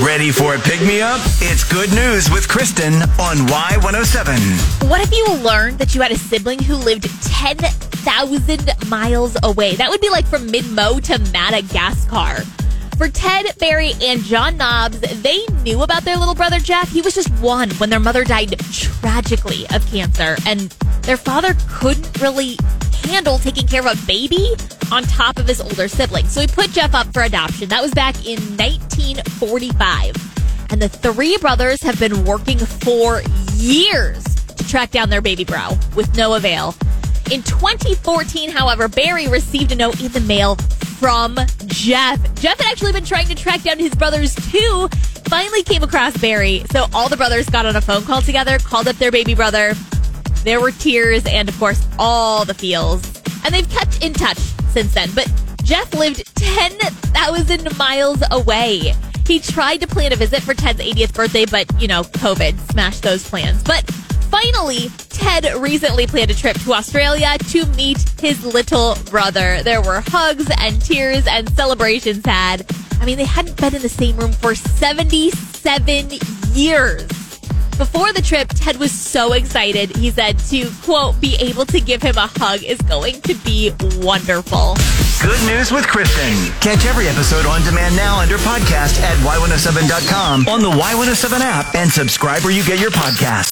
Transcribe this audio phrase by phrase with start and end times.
[0.00, 1.20] Ready for a pick me up?
[1.42, 4.88] It's good news with Kristen on Y107.
[4.88, 9.76] What if you learned that you had a sibling who lived 10,000 miles away?
[9.76, 12.42] That would be like from Midmo to Madagascar.
[12.96, 16.88] For Ted, Barry, and John Knobs, they knew about their little brother Jeff.
[16.90, 20.70] He was just one when their mother died tragically of cancer, and
[21.02, 22.56] their father couldn't really
[23.04, 24.54] handle taking care of a baby
[24.90, 26.26] on top of his older sibling.
[26.26, 27.68] So he put Jeff up for adoption.
[27.68, 28.38] That was back in
[29.42, 30.70] 1945.
[30.70, 33.22] And the three brothers have been working for
[33.54, 36.74] years to track down their baby bro with no avail.
[37.30, 41.36] In 2014, however, Barry received a note in the mail from
[41.66, 42.18] Jeff.
[42.36, 44.88] Jeff had actually been trying to track down his brothers too.
[45.28, 46.64] Finally came across Barry.
[46.70, 49.74] So all the brothers got on a phone call together, called up their baby brother.
[50.44, 53.02] There were tears and, of course, all the feels.
[53.44, 54.38] And they've kept in touch
[54.70, 55.10] since then.
[55.14, 55.30] But
[55.64, 58.94] Jeff lived 10,000 miles away.
[59.26, 63.02] He tried to plan a visit for Ted's 80th birthday, but, you know, COVID smashed
[63.02, 63.62] those plans.
[63.62, 63.88] But
[64.30, 69.62] finally, Ted recently planned a trip to Australia to meet his little brother.
[69.62, 72.66] There were hugs and tears and celebrations had.
[73.00, 76.10] I mean, they hadn't been in the same room for 77
[76.52, 77.08] years.
[77.78, 79.96] Before the trip, Ted was so excited.
[79.96, 83.72] He said to, quote, be able to give him a hug is going to be
[83.96, 84.76] wonderful.
[85.22, 86.52] Good news with Kristen.
[86.60, 91.88] Catch every episode on demand now under podcast at Y107.com on the Y107 app and
[91.88, 93.50] subscribe where you get your podcast.